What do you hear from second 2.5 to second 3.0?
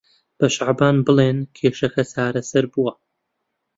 بووە.